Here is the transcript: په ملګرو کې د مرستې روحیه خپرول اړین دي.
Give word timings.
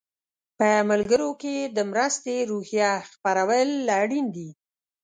په 0.57 0.69
ملګرو 0.89 1.29
کې 1.41 1.55
د 1.75 1.77
مرستې 1.91 2.35
روحیه 2.51 2.91
خپرول 3.11 3.69
اړین 4.01 4.27
دي. 4.35 4.49